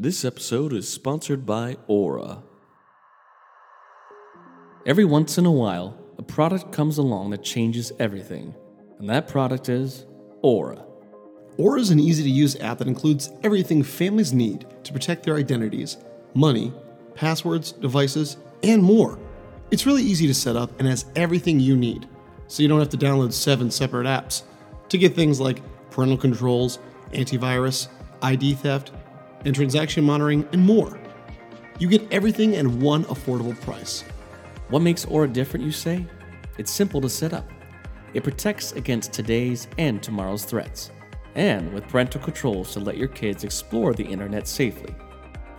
[0.00, 2.44] This episode is sponsored by Aura.
[4.86, 8.54] Every once in a while, a product comes along that changes everything,
[9.00, 10.06] and that product is
[10.40, 10.84] Aura.
[11.56, 15.34] Aura is an easy to use app that includes everything families need to protect their
[15.34, 15.96] identities,
[16.32, 16.72] money,
[17.16, 19.18] passwords, devices, and more.
[19.72, 22.08] It's really easy to set up and has everything you need,
[22.46, 24.44] so you don't have to download seven separate apps
[24.90, 25.60] to get things like
[25.90, 26.78] parental controls,
[27.10, 27.88] antivirus,
[28.22, 28.92] ID theft,
[29.44, 30.98] and transaction monitoring, and more.
[31.78, 34.04] You get everything at one affordable price.
[34.68, 36.04] What makes Aura different, you say?
[36.58, 37.48] It's simple to set up.
[38.14, 40.90] It protects against today's and tomorrow's threats,
[41.34, 44.94] and with parental controls to let your kids explore the internet safely,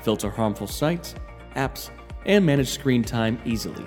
[0.02, 1.16] filter harmful sites,
[1.56, 1.90] apps,
[2.26, 3.86] and manage screen time easily.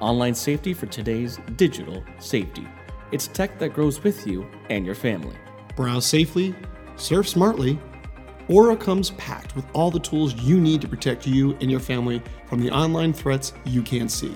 [0.00, 2.66] Online safety for today's digital safety.
[3.12, 5.36] It's tech that grows with you and your family.
[5.76, 6.54] Browse safely,
[6.96, 7.78] surf smartly.
[8.48, 12.22] Aura comes packed with all the tools you need to protect you and your family
[12.46, 14.34] from the online threats you can't see.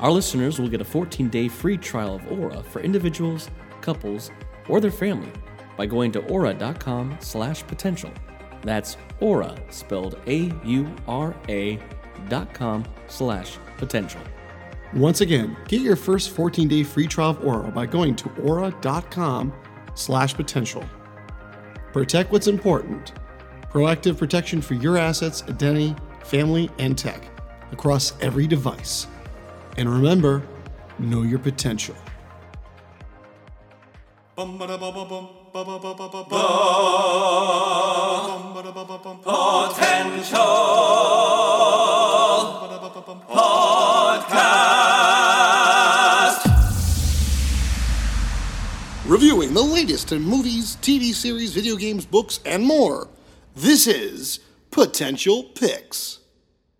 [0.00, 4.30] Our listeners will get a 14 day free trial of Aura for individuals, couples,
[4.68, 5.30] or their family
[5.76, 8.10] by going to aura.com slash potential.
[8.62, 11.78] That's aura, spelled A U R A
[12.28, 14.20] dot com slash potential.
[14.94, 19.52] Once again, get your first 14 day free trial of Aura by going to aura.com
[19.94, 20.84] slash potential.
[21.92, 23.12] Protect what's important.
[23.74, 27.20] Proactive protection for your assets, identity, family, and tech
[27.72, 29.08] across every device.
[29.76, 30.46] And remember,
[31.00, 31.96] know your potential.
[49.04, 53.08] Reviewing the latest in movies, TV series, video games, books, and more.
[53.56, 54.40] This is
[54.72, 56.18] Potential Picks.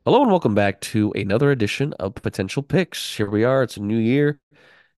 [0.05, 3.17] Hello and welcome back to another edition of Potential Picks.
[3.17, 3.63] Here we are.
[3.63, 4.41] It's a new year,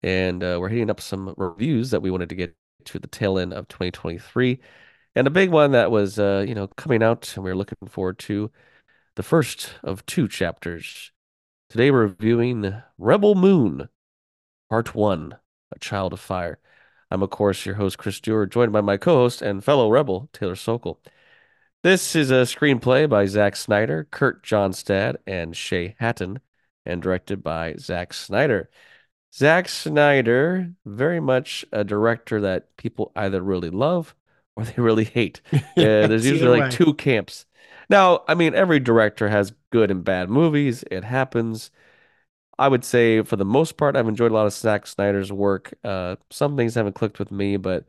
[0.02, 3.38] and uh, we're hitting up some reviews that we wanted to get to the tail
[3.38, 4.58] end of 2023,
[5.14, 7.76] and a big one that was, uh, you know, coming out, and we are looking
[7.86, 8.50] forward to
[9.16, 11.12] the first of two chapters.
[11.68, 13.90] Today we're reviewing Rebel Moon,
[14.70, 15.36] Part One:
[15.74, 16.58] A Child of Fire.
[17.10, 20.56] I'm, of course, your host Chris Stewart, joined by my co-host and fellow Rebel Taylor
[20.56, 21.02] Sokol.
[21.86, 26.40] This is a screenplay by Zack Snyder, Kurt Johnstad, and Shay Hatten,
[26.84, 28.70] and directed by Zack Snyder.
[29.32, 34.16] Zack Snyder, very much a director that people either really love
[34.56, 35.40] or they really hate.
[35.52, 37.46] Uh, there's usually like two camps.
[37.88, 40.82] Now, I mean, every director has good and bad movies.
[40.90, 41.70] It happens.
[42.58, 45.72] I would say, for the most part, I've enjoyed a lot of Zack Snyder's work.
[45.84, 47.84] Uh, some things haven't clicked with me, but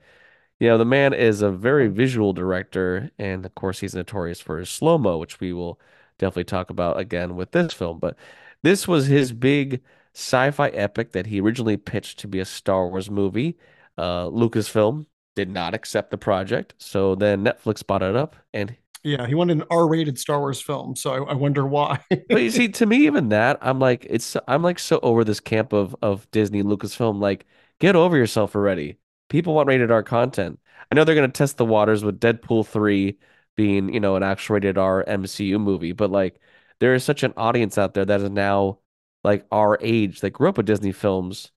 [0.60, 4.58] you know, the man is a very visual director, and of course, he's notorious for
[4.60, 5.80] his slow mo, which we will
[6.18, 8.00] definitely talk about again with this film.
[8.00, 8.18] But
[8.64, 9.82] this was his big
[10.16, 13.58] sci-fi epic that he originally pitched to be a Star Wars movie.
[13.98, 19.26] Uh, Lucasfilm did not accept the project, so then Netflix bought it up, and Yeah,
[19.28, 22.00] he wanted an R-rated Star Wars film, so I, I wonder why.
[22.10, 25.40] but you see, to me, even that, I'm like, it's I'm like so over this
[25.40, 27.20] camp of of Disney Lucasfilm.
[27.22, 27.46] Like,
[27.80, 28.98] get over yourself already.
[29.30, 30.60] People want rated R content.
[30.92, 33.18] I know they're gonna test the waters with Deadpool three
[33.56, 36.40] being, you know, an actual rated R MCU movie, but like,
[36.80, 38.80] there is such an audience out there that is now
[39.24, 41.52] like our age that grew up with Disney films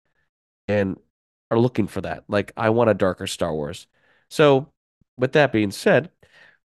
[0.67, 0.99] and
[1.51, 2.25] are looking for that.
[2.29, 3.87] Like, I want a darker Star Wars.
[4.29, 4.73] So,
[5.19, 6.11] with that being said,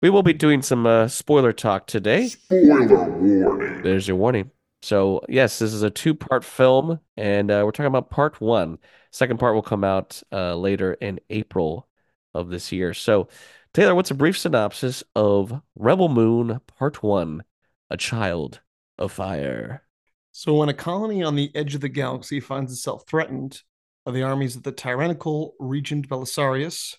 [0.03, 2.29] we will be doing some uh, spoiler talk today.
[2.29, 3.83] Spoiler warning.
[3.83, 4.51] There's your warning.
[4.85, 8.77] So, yes, this is a two part film, and uh, we're talking about part one.
[9.13, 11.89] Second part will come out uh, later in April
[12.35, 12.93] of this year.
[12.93, 13.29] So,
[13.73, 17.45] Taylor, what's a brief synopsis of Rebel Moon Part One
[17.89, 18.61] A Child
[18.99, 19.85] of Fire?
[20.33, 23.63] So, when a colony on the edge of the galaxy finds itself threatened
[24.05, 26.95] by the armies of the tyrannical Regent Balisarius,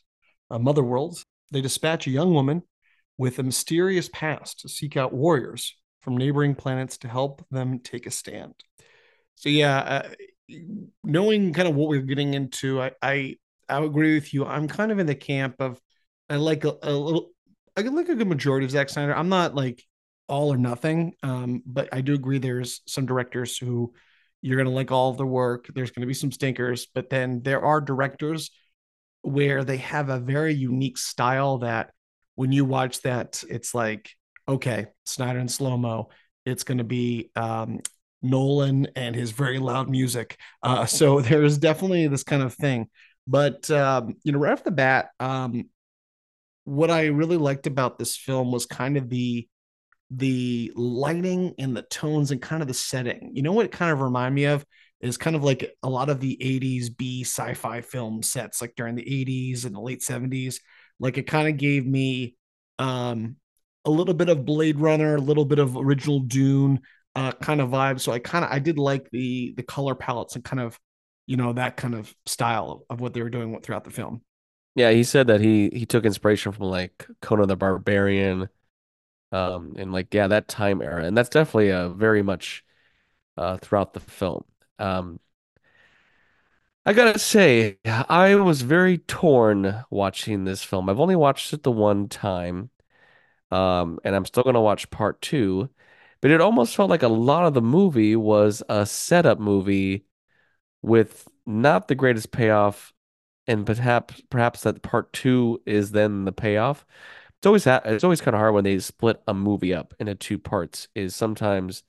[0.49, 2.63] a mother world, they dispatch a young woman
[3.15, 5.75] with a mysterious past to seek out warriors
[6.05, 8.53] from neighboring planets to help them take a stand.
[9.35, 10.09] So, yeah, uh,
[11.03, 13.35] knowing kind of what we're getting into, I, I
[13.67, 14.45] I agree with you.
[14.45, 15.81] I'm kind of in the camp of
[16.29, 17.31] I like a, a little,
[17.75, 19.15] I like a good majority of Zack Snyder.
[19.15, 19.83] I'm not like
[20.27, 22.37] all or nothing, um, but I do agree.
[22.37, 23.93] There's some directors who
[24.43, 25.67] you're gonna like all their work.
[25.73, 28.51] There's gonna be some stinkers, but then there are directors
[29.23, 31.91] where they have a very unique style that
[32.35, 34.11] when you watch that, it's like
[34.47, 36.09] okay, Snyder in slow mo.
[36.45, 37.79] It's gonna be um,
[38.21, 40.37] Nolan and his very loud music.
[40.61, 42.89] Uh, so there's definitely this kind of thing.
[43.27, 45.69] But um, you know, right off the bat, um,
[46.65, 49.47] what I really liked about this film was kind of the
[50.11, 53.31] the lighting and the tones and kind of the setting.
[53.33, 54.65] You know what it kind of remind me of
[55.01, 58.95] is kind of like a lot of the 80s B sci-fi film sets like during
[58.95, 60.59] the 80s and the late 70s.
[60.99, 62.35] Like it kind of gave me
[62.77, 63.37] um
[63.85, 66.81] a little bit of Blade Runner, a little bit of original Dune
[67.15, 67.99] uh kind of vibe.
[68.01, 70.79] So I kind of I did like the the color palettes and kind of
[71.27, 74.21] you know that kind of style of what they were doing throughout the film.
[74.75, 78.49] Yeah, he said that he he took inspiration from like Conan the Barbarian,
[79.31, 82.65] um, and like yeah, that time era, and that's definitely uh very much
[83.37, 84.45] uh throughout the film.
[84.79, 85.19] Um,
[86.85, 90.89] I gotta say, I was very torn watching this film.
[90.89, 92.69] I've only watched it the one time,
[93.51, 95.69] um, and I'm still gonna watch part two,
[96.21, 100.05] but it almost felt like a lot of the movie was a setup movie
[100.81, 102.93] with not the greatest payoff
[103.47, 106.85] and perhaps perhaps that part two is then the payoff.
[107.39, 110.15] It's always ha it's always kind of hard when they split a movie up into
[110.15, 110.87] two parts.
[110.95, 111.83] Is sometimes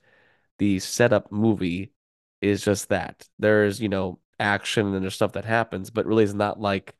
[0.59, 1.93] the setup movie
[2.41, 3.27] is just that.
[3.39, 6.95] There's you know action and there's stuff that happens, but really it's not like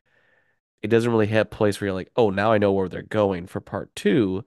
[0.81, 3.01] it doesn't really have a place where you're like, oh, now I know where they're
[3.03, 4.45] going for part two.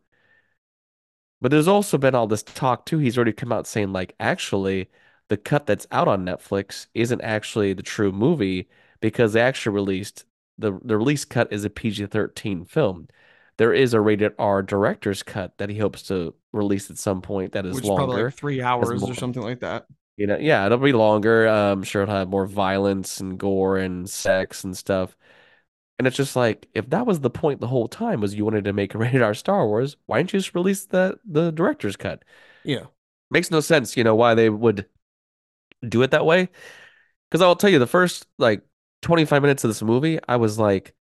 [1.41, 2.99] But there's also been all this talk too.
[2.99, 4.91] He's already come out saying like, actually,
[5.29, 8.69] the cut that's out on Netflix isn't actually the true movie
[9.01, 10.25] because they actually released
[10.59, 13.09] the the release cut is a PG-13 film.
[13.57, 17.53] There is a rated R director's cut that he hopes to release at some point
[17.53, 18.27] that is Which is probably longer.
[18.27, 19.87] like three hours or something like that.
[20.17, 21.47] You know, yeah, it'll be longer.
[21.47, 25.17] I'm sure it'll have more violence and gore and sex and stuff.
[26.01, 28.65] And it's just like if that was the point the whole time was you wanted
[28.65, 31.95] to make a rated R Star Wars, why didn't you just release the the director's
[31.95, 32.25] cut?
[32.65, 32.87] Yeah.
[33.31, 34.87] Makes no sense, you know, why they would
[35.87, 36.49] do it that way.
[37.31, 38.63] Because I'll tell you, the first like
[39.03, 40.95] 25 minutes of this movie, I was like,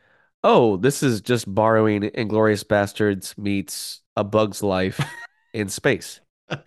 [0.44, 5.00] oh, this is just borrowing Inglourious Basterds meets A Bug's Life
[5.54, 6.22] in space.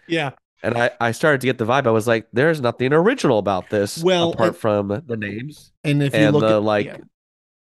[0.07, 0.31] Yeah.
[0.63, 1.89] And I, I started to get the vibe.
[1.89, 6.15] I was like, there's nothing original about this Well, apart from the names And if
[6.15, 6.99] you and look the at like yeah.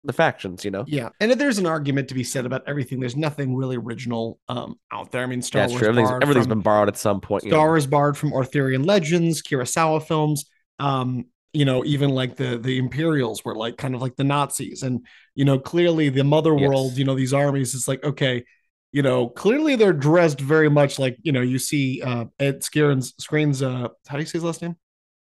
[0.08, 0.84] The factions, you know?
[0.88, 3.00] Yeah, and if there's an argument to be said about everything.
[3.00, 5.24] There's nothing really original um, out there.
[5.24, 5.90] I mean, Star That's Wars true.
[5.90, 7.44] Everything's, borrowed everything's from, been borrowed at some point.
[7.44, 7.66] Star know?
[7.66, 10.46] Wars borrowed from Arthurian legends, Kurosawa films.
[10.80, 14.84] Um, you know, even like the the Imperials were like kind of like the Nazis,
[14.84, 15.06] and
[15.36, 16.68] you know, clearly the Mother Yes.
[16.68, 16.98] World.
[16.98, 17.76] You know, these armies.
[17.76, 18.44] It's like okay,
[18.92, 23.14] you know, clearly they're dressed very much like you know you see uh, Ed Skreens
[23.20, 23.62] Screen's.
[23.62, 24.76] Uh, how do you say his last name?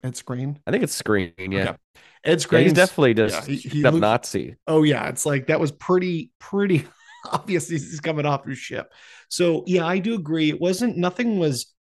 [0.03, 0.59] Ed Screen.
[0.67, 1.61] I think it's Screen, yeah.
[1.61, 1.77] Okay.
[2.23, 2.63] Ed Yeah, Screen.
[2.63, 4.55] he's definitely just yeah, he- he straight looks- Nazi.
[4.67, 6.85] Oh yeah, it's like that was pretty pretty
[7.31, 8.91] obvious he's he's coming off his ship.
[9.29, 10.49] So yeah, I do agree.
[10.49, 11.73] It wasn't nothing was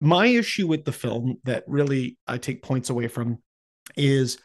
[0.00, 3.38] my issue with the film that really I take points away from
[3.96, 4.38] is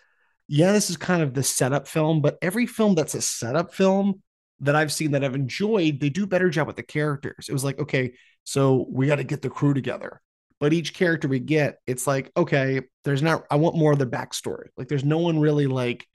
[0.47, 4.21] yeah, this is kind of the setup film, but every film that's a setup film
[4.61, 7.47] that I've seen that I've enjoyed, they do better job with the characters.
[7.49, 8.13] It was like, okay,
[8.43, 10.21] so we got to get the crew together.
[10.59, 14.05] But each character we get, it's like, okay, there's not, I want more of the
[14.05, 14.67] backstory.
[14.75, 16.05] Like, there's no one really like,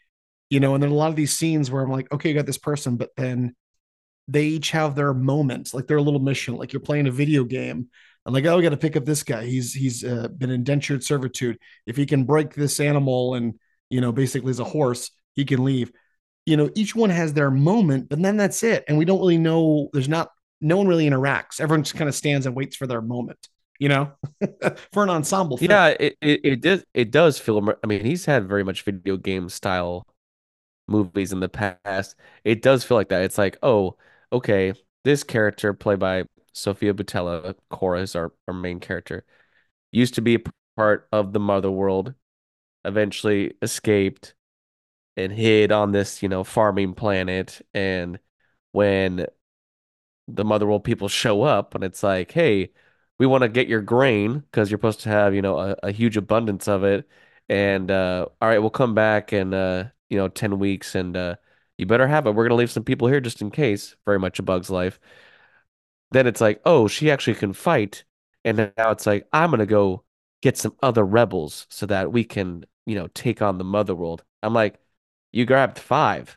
[0.51, 2.47] you know, and then a lot of these scenes where I'm like, okay, you got
[2.47, 3.55] this person, but then
[4.29, 7.89] they each have their moments, like their little mission, like you're playing a video game.
[8.27, 9.45] I'm like, oh, we got to pick up this guy.
[9.45, 11.59] He's he's uh, been indentured servitude.
[11.87, 13.59] If he can break this animal and
[13.91, 15.93] you know, basically as a horse, he can leave.
[16.47, 18.85] You know, each one has their moment, but then that's it.
[18.89, 19.89] And we don't really know.
[19.93, 20.31] There's not.
[20.61, 21.61] No one really interacts.
[21.61, 23.49] Everyone just kind of stands and waits for their moment.
[23.79, 24.13] You know,
[24.93, 25.57] for an ensemble.
[25.57, 25.71] Film.
[25.71, 27.69] Yeah, it, it it does it does feel.
[27.83, 30.07] I mean, he's had very much video game style
[30.87, 32.17] movies in the past.
[32.45, 33.23] It does feel like that.
[33.23, 33.97] It's like, oh,
[34.33, 39.25] okay, this character played by Sofia Boutella, Kora is our, our main character,
[39.93, 40.41] used to be a
[40.77, 42.15] part of the Mother World,
[42.85, 44.35] eventually escaped
[45.17, 47.61] and hid on this, you know, farming planet.
[47.75, 48.19] And
[48.73, 49.27] when
[50.29, 52.71] the Mother World people show up, and it's like, hey,
[53.25, 55.93] we want to get your grain because you're supposed to have, you know, a, a
[55.93, 57.09] huge abundance of it.
[57.49, 61.37] And uh, all right, we'll come back in uh, you know, 10 weeks and uh
[61.79, 62.33] you better have it.
[62.35, 63.97] We're gonna leave some people here just in case.
[64.07, 65.01] Very much a bug's life.
[66.11, 68.05] Then it's like, oh, she actually can fight.
[68.45, 70.05] And now it's like, I'm gonna go
[70.43, 74.23] get some other rebels so that we can, you know, take on the mother world.
[74.43, 74.79] I'm like,
[75.33, 76.37] you grabbed five.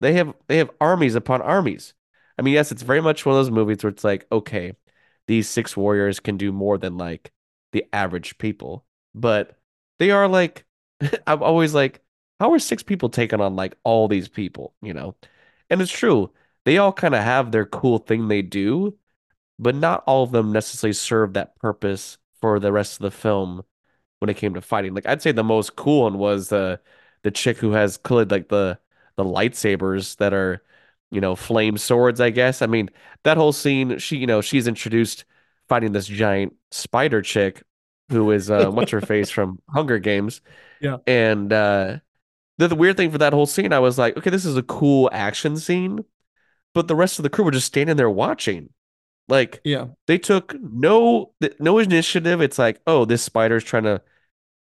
[0.00, 1.94] They have they have armies upon armies.
[2.38, 4.74] I mean, yes, it's very much one of those movies where it's like, okay,
[5.28, 7.32] these six warriors can do more than like
[7.72, 9.58] the average people, but
[10.00, 10.66] they are like,
[11.28, 12.02] I'm always like,
[12.40, 15.16] how are six people taking on like all these people, you know?
[15.70, 16.32] And it's true.
[16.66, 18.98] They all kind of have their cool thing they do,
[19.58, 23.62] but not all of them necessarily serve that purpose for the rest of the film
[24.20, 24.94] when it came to fighting.
[24.94, 26.80] Like I'd say the most cool one was the
[27.22, 28.78] the chick who has clearly like the
[29.16, 30.62] the lightsabers that are,
[31.10, 32.62] you know, flame swords, I guess.
[32.62, 32.90] I mean,
[33.24, 35.24] that whole scene, she, you know, she's introduced
[35.68, 37.62] fighting this giant spider chick
[38.10, 40.40] who is uh, what's her face from Hunger Games.
[40.80, 40.98] Yeah.
[41.06, 41.98] And uh,
[42.58, 44.62] the, the weird thing for that whole scene, I was like, okay, this is a
[44.62, 46.04] cool action scene,
[46.74, 48.70] but the rest of the crew were just standing there watching.
[49.28, 49.88] Like Yeah.
[50.06, 52.40] they took no no initiative.
[52.40, 54.02] It's like, oh, this spider's trying to,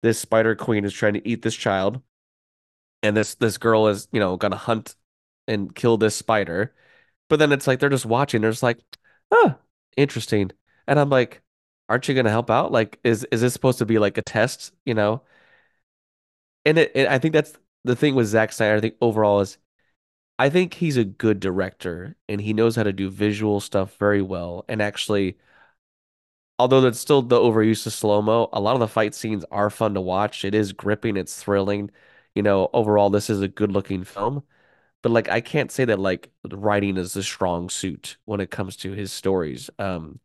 [0.04, 2.02] this spider queen is trying to eat this child,
[3.04, 4.96] and this this girl is you know gonna hunt
[5.48, 6.74] and kill this spider.
[7.30, 8.42] But then it's like they're just watching.
[8.42, 8.80] They're just like,
[9.32, 9.56] oh,
[9.98, 10.52] interesting.
[10.88, 11.42] And I'm like,
[11.90, 12.72] aren't you gonna help out?
[12.72, 14.74] Like, is is this supposed to be like a test?
[14.86, 15.24] You know?
[16.66, 18.76] And it, it I think that's the thing with Zack Snyder.
[18.78, 19.58] I think overall is
[20.40, 24.22] I think he's a good director and he knows how to do visual stuff very
[24.22, 24.66] well.
[24.70, 25.38] And actually,
[26.60, 29.70] although that's still the overuse of slow mo, a lot of the fight scenes are
[29.70, 30.46] fun to watch.
[30.46, 31.92] It is gripping, it's thrilling.
[32.34, 34.44] You know, overall, this is a good looking film.
[35.02, 38.76] But like, I can't say that like writing is a strong suit when it comes
[38.78, 39.70] to his stories.
[39.80, 40.20] Um,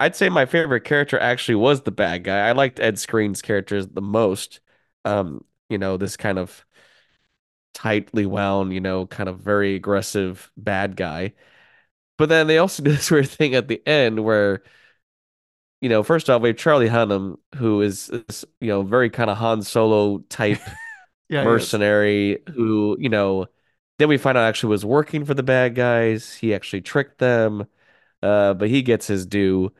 [0.00, 2.48] I'd say my favorite character actually was the bad guy.
[2.48, 4.60] I liked Ed Screen's characters the most.
[5.04, 6.64] Um, you know, this kind of
[7.74, 11.32] tightly wound, you know, kind of very aggressive bad guy.
[12.18, 14.62] But then they also do this weird thing at the end where,
[15.80, 19.30] you know, first off, we have Charlie Hunnam, who is this, you know, very kind
[19.30, 20.60] of Han Solo type
[21.28, 21.42] Yeah.
[21.42, 23.46] mercenary who, you know,
[24.02, 26.34] then we find out actually was working for the bad guys.
[26.34, 27.66] He actually tricked them,
[28.22, 29.72] uh, but he gets his due.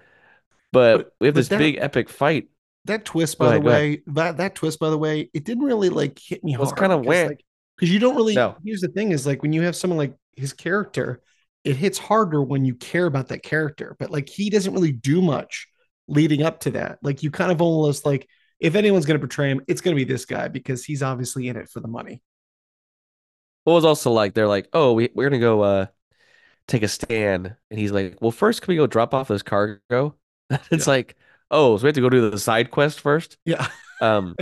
[0.72, 2.48] But, But- we have but this that- big epic fight.
[2.84, 5.88] that twist, by ahead, the way, that that twist, by the way, it didn't really
[5.88, 6.78] like hit me It was hard.
[6.80, 7.44] kinda because, like,
[7.76, 8.34] because you don't really.
[8.34, 8.56] No.
[8.64, 11.20] Here's the thing: is like when you have someone like his character,
[11.64, 13.96] it hits harder when you care about that character.
[13.98, 15.66] But like he doesn't really do much
[16.08, 16.98] leading up to that.
[17.02, 18.28] Like you kind of almost like
[18.60, 21.48] if anyone's going to portray him, it's going to be this guy because he's obviously
[21.48, 22.22] in it for the money.
[23.64, 25.87] What was also like, they're like, oh, we, we're gonna go uh
[26.69, 27.57] take a stand.
[27.71, 30.16] And he's like, well, first, can we go drop off this cargo?
[30.71, 30.88] It's Yeah.
[30.88, 31.16] like,
[31.50, 33.38] oh, so we have to go do the side quest first.
[33.45, 33.69] Yeah.
[34.00, 34.38] Um,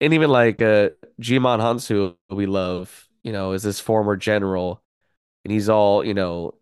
[0.00, 0.90] and even like uh
[1.20, 4.82] Djimon Hounsou, we love, you know, is this former general,
[5.44, 6.54] and he's all, you know,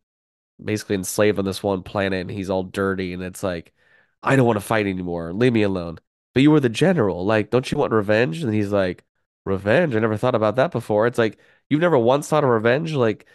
[0.64, 3.74] basically enslaved on this one planet, and he's all dirty, and it's like,
[4.22, 5.32] I don't want to fight anymore.
[5.34, 5.98] Leave me alone.
[6.34, 7.26] But you were the general.
[7.26, 8.42] Like, don't you want revenge?
[8.44, 9.04] And he's like,
[9.50, 9.94] revenge?
[9.94, 11.06] I never thought about that before.
[11.06, 11.38] It's like
[11.68, 12.92] you've never once thought of revenge.
[12.92, 13.26] Like,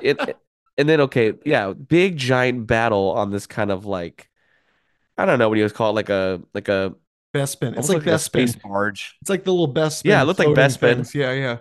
[0.00, 0.18] it,
[0.78, 4.30] and then okay, yeah, big giant battle on this kind of like,
[5.18, 6.94] I don't know what he was called, like a like a
[7.34, 7.76] Bespin.
[7.78, 8.20] It's like, like, a Bespin.
[8.20, 9.16] space barge.
[9.22, 10.06] It's like the little Bespin.
[10.06, 10.96] Yeah, it looked like Bespin.
[10.96, 11.14] things.
[11.14, 11.58] Yeah, yeah.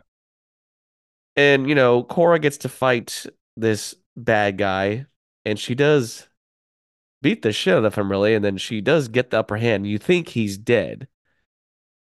[1.36, 5.06] And you know, Kora gets to fight this bad guy,
[5.46, 6.28] and she does
[7.22, 8.36] beat the shit out of him, really.
[8.36, 9.88] And then she does get the upper hand.
[9.88, 11.08] You think he's dead,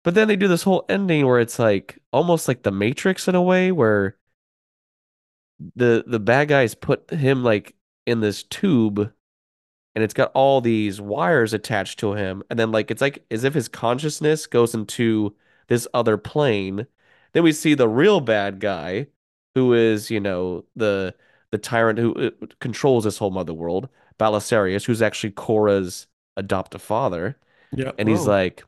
[0.05, 3.35] but then they do this whole ending where it's like almost like the Matrix in
[3.35, 4.17] a way, where
[5.75, 7.75] the the bad guys put him like
[8.07, 9.13] in this tube,
[9.95, 13.45] and it's got all these wires attached to him, and then like it's like as
[13.45, 15.35] if his consciousness goes into
[15.69, 16.87] this other plane.
[17.33, 19.09] Then we see the real bad guy,
[19.55, 21.15] who is, you know, the
[21.51, 22.31] the tyrant who uh,
[22.61, 26.07] controls this whole mother world, Balisarius, who's actually Kora's
[26.37, 27.39] adoptive father.
[27.73, 27.93] Yeah.
[27.99, 28.65] And he's like,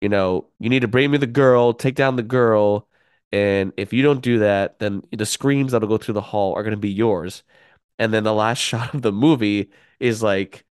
[0.00, 2.88] you know, you need to bring me the girl, take down the girl,
[3.32, 6.62] and if you don't do that, then the screams that'll go through the hall are
[6.62, 7.42] going to be yours.
[7.98, 10.66] And then the last shot of the movie is like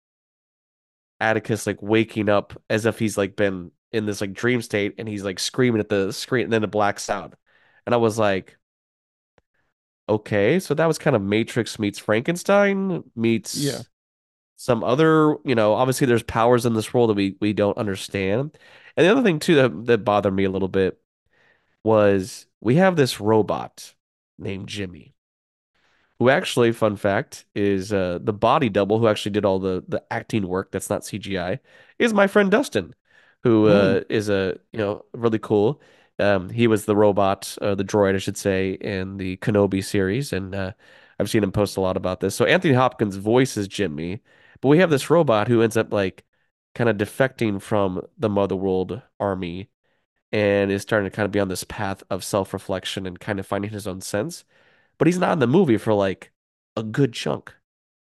[1.19, 5.07] Atticus like waking up as if he's like been in this like dream state and
[5.07, 7.33] he's like screaming at the screen and then it blacks out.
[7.85, 8.57] And I was like,
[10.09, 13.83] okay, so that was kind of Matrix meets Frankenstein meets Yeah.
[14.57, 18.57] some other, you know, obviously there's powers in this world that we we don't understand.
[18.97, 20.99] And the other thing too that that bothered me a little bit
[21.83, 23.93] was we have this robot
[24.37, 25.13] named Jimmy
[26.19, 30.03] who actually, fun fact, is uh, the body double who actually did all the the
[30.11, 31.59] acting work that's not CGI
[31.99, 32.95] is my friend Dustin,
[33.43, 35.81] who uh, is a you know really cool.
[36.19, 40.33] Um, he was the robot, uh, the droid, I should say, in the Kenobi series,
[40.33, 40.71] and uh,
[41.19, 42.33] I've seen him post a lot about this.
[42.35, 44.21] So Anthony Hopkins voices Jimmy,
[44.61, 46.23] but we have this robot who ends up like
[46.77, 49.69] kind of defecting from the Motherworld army
[50.31, 53.47] and is starting to kind of be on this path of self-reflection and kind of
[53.47, 54.45] finding his own sense
[54.97, 56.31] but he's not in the movie for like
[56.77, 57.53] a good chunk.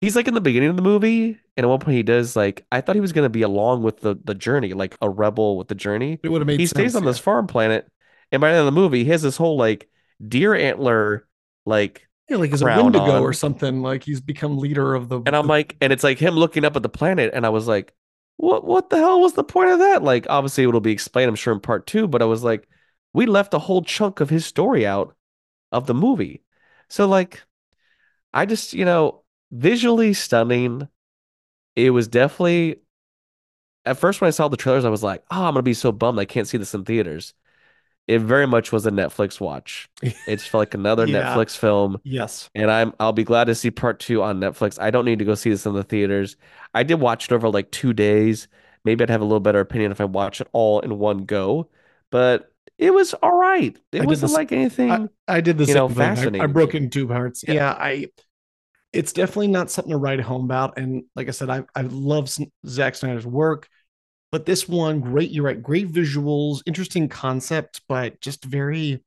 [0.01, 2.67] He's like in the beginning of the movie, and at one point he does like
[2.73, 5.69] I thought he was gonna be along with the the journey, like a rebel with
[5.69, 6.21] the journey.
[6.23, 6.71] It would have made He sense.
[6.71, 7.11] stays on yeah.
[7.11, 7.91] this farm planet,
[8.33, 9.89] and by the end of the movie, he has this whole like
[10.27, 11.27] deer antler
[11.67, 13.83] like Yeah, like as a Wendigo or something.
[13.83, 15.21] Like he's become leader of the.
[15.27, 17.67] And I'm like, and it's like him looking up at the planet, and I was
[17.67, 17.93] like,
[18.41, 20.03] what what the hell was the point of that?
[20.03, 22.69] Like, obviously it'll be explained, I'm sure, in part two, but I was like,
[23.13, 25.17] we left a whole chunk of his story out
[25.73, 26.43] of the movie.
[26.89, 27.43] So like,
[28.35, 30.89] I just, you know, visually stunning.
[31.77, 32.81] It was definitely
[33.85, 35.93] at first when I saw the trailers, I was like, "Oh, I'm gonna be so
[35.93, 37.35] bummed I can't see this in theaters."
[38.11, 39.89] It very much was a Netflix watch.
[40.03, 41.35] It just felt like another Yeah.
[41.35, 42.51] Netflix film, Yes.
[42.57, 44.81] and I'm I'll be glad to see part two on Netflix.
[44.81, 46.37] I don't need to go see this in the theaters.
[46.75, 48.49] I did watch it over like two days.
[48.85, 51.69] Maybe I'd have a little better opinion if I watch it all in one go,
[52.11, 53.77] but it was all right.
[53.77, 54.91] It did wasn't this- like anything.
[54.91, 56.41] I, I did the you same know, thing.
[56.41, 57.45] I- I, broke it in two parts.
[57.47, 57.55] Yeah.
[57.55, 57.71] Yeah.
[57.79, 58.07] I.
[58.93, 60.77] It's definitely not something to write home about.
[60.77, 62.29] And like I said, I I love
[62.67, 63.69] Zack Snyder's work,
[64.33, 65.31] but this one, great.
[65.31, 65.63] You're right.
[65.63, 69.05] Great visuals, interesting concept, but just very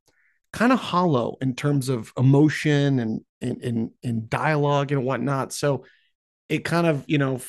[0.53, 5.53] kind of hollow in terms of emotion and in in in dialogue and whatnot.
[5.53, 5.86] So
[6.50, 7.42] it kind of you know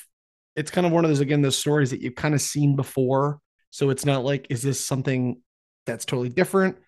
[0.57, 3.41] it's kind of one of those again those stories that you've kind of seen before.
[3.71, 5.41] So it's not like is this something
[5.87, 6.79] that's totally different?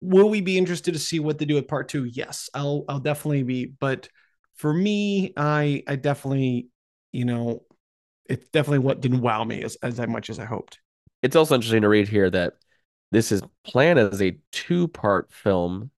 [0.00, 2.04] Will we be interested to see what they do with part two?
[2.04, 3.66] Yes, I'll I'll definitely be.
[3.66, 4.08] But
[4.56, 6.68] for me, I I definitely
[7.12, 7.62] you know
[8.32, 10.80] it's definitely what didn't wow me as as much as I hoped.
[11.22, 12.54] It's also interesting to read here that
[13.12, 15.90] this is planned as a two-part film,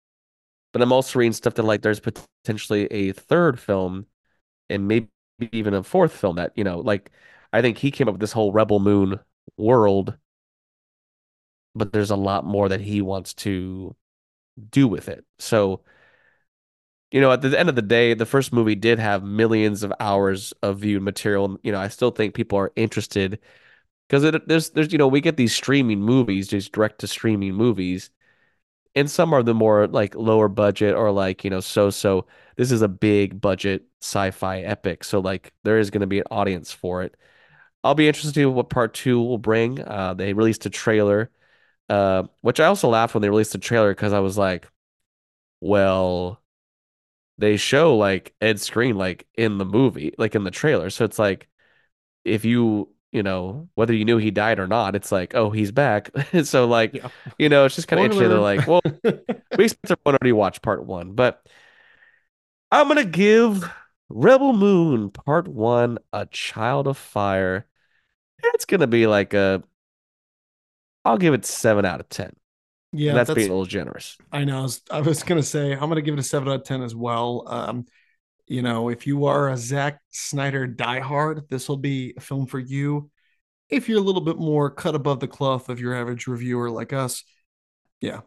[0.72, 4.06] but I'm also reading stuff that like there's potentially a third film
[4.70, 5.08] and maybe
[5.52, 7.10] even a fourth film that, you know, like
[7.52, 9.20] I think he came up with this whole Rebel Moon
[9.58, 10.16] world,
[11.74, 13.94] but there's a lot more that he wants to
[14.70, 15.24] do with it.
[15.38, 15.82] So,
[17.12, 19.92] you know, at the end of the day, the first movie did have millions of
[20.00, 21.59] hours of viewed material.
[21.62, 23.40] You know, I still think people are interested
[24.09, 28.11] because there's there's you know we get these streaming movies, these direct to streaming movies,
[28.95, 32.26] and some are the more like lower budget or like you know so so.
[32.57, 36.26] This is a big budget sci-fi epic, so like there is going to be an
[36.31, 37.16] audience for it.
[37.85, 39.81] I'll be interested to see what part two will bring.
[39.83, 41.31] Uh, they released a trailer,
[41.90, 44.69] uh, which I also laughed when they released the trailer because I was like,
[45.61, 46.41] well,
[47.42, 50.90] they show like Ed Screen like in the movie, like in the trailer.
[50.90, 51.49] So it's like
[52.25, 55.73] if you, you know, whether you knew he died or not, it's like, oh, he's
[55.73, 56.10] back.
[56.45, 57.08] so like, Yeah.
[57.38, 58.30] you know, it's just kind of interesting.
[58.30, 58.82] They're like, well,
[59.58, 61.47] we expect everyone already watched part one, but
[62.71, 63.71] I'm gonna give
[64.08, 67.67] Rebel Moon Part One a Child of Fire.
[68.45, 69.62] It's gonna be like a.
[71.04, 72.34] I'll give it seven out of ten.
[72.93, 74.17] Yeah, and that's, that's being a little generous.
[74.31, 74.61] I know.
[74.61, 76.83] I was, I was gonna say I'm gonna give it a seven out of ten
[76.83, 77.45] as well.
[77.47, 77.87] Um,
[78.47, 82.59] you know, if you are a Zack Snyder diehard, this will be a film for
[82.59, 83.11] you.
[83.71, 86.93] If you're a little bit more cut above the cloth of your average reviewer like
[86.93, 87.25] us,
[88.00, 88.21] yeah.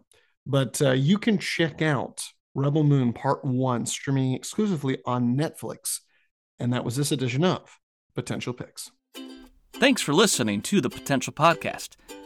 [0.48, 2.24] But uh, you can check out
[2.56, 6.00] Rebel Moon Part One streaming exclusively on Netflix,
[6.60, 7.80] and that was this edition of
[8.16, 8.90] Potential Picks.
[9.74, 11.98] Thanks for listening to the Potential Podcast.